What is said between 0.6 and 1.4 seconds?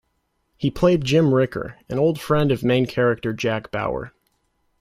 played Jim